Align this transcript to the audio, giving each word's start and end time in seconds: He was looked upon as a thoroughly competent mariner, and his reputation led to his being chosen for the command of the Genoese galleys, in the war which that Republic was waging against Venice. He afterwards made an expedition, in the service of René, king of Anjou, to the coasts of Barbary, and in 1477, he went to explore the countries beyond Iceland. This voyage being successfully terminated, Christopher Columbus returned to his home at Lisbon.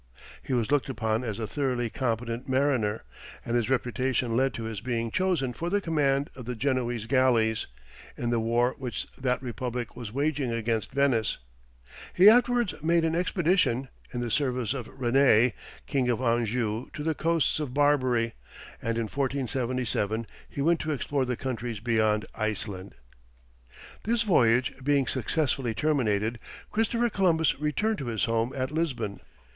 He 0.41 0.53
was 0.53 0.71
looked 0.71 0.89
upon 0.89 1.23
as 1.23 1.37
a 1.37 1.45
thoroughly 1.45 1.91
competent 1.91 2.49
mariner, 2.49 3.03
and 3.45 3.55
his 3.55 3.69
reputation 3.69 4.35
led 4.35 4.51
to 4.55 4.63
his 4.63 4.81
being 4.81 5.11
chosen 5.11 5.53
for 5.53 5.69
the 5.69 5.79
command 5.79 6.31
of 6.35 6.45
the 6.45 6.55
Genoese 6.55 7.05
galleys, 7.05 7.67
in 8.17 8.31
the 8.31 8.39
war 8.39 8.73
which 8.79 9.05
that 9.15 9.39
Republic 9.43 9.95
was 9.95 10.11
waging 10.11 10.51
against 10.51 10.91
Venice. 10.91 11.37
He 12.15 12.27
afterwards 12.31 12.73
made 12.81 13.05
an 13.05 13.13
expedition, 13.15 13.89
in 14.11 14.21
the 14.21 14.31
service 14.31 14.73
of 14.73 14.87
René, 14.87 15.53
king 15.85 16.09
of 16.09 16.19
Anjou, 16.19 16.89
to 16.93 17.03
the 17.03 17.13
coasts 17.13 17.59
of 17.59 17.75
Barbary, 17.75 18.33
and 18.81 18.97
in 18.97 19.03
1477, 19.03 20.25
he 20.49 20.61
went 20.63 20.79
to 20.79 20.91
explore 20.91 21.25
the 21.25 21.37
countries 21.37 21.79
beyond 21.79 22.25
Iceland. 22.33 22.95
This 24.03 24.23
voyage 24.23 24.73
being 24.83 25.05
successfully 25.05 25.75
terminated, 25.75 26.39
Christopher 26.71 27.11
Columbus 27.11 27.59
returned 27.59 27.99
to 27.99 28.07
his 28.07 28.25
home 28.25 28.51
at 28.55 28.71
Lisbon. 28.71 29.19